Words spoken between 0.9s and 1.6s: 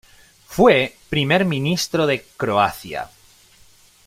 Primer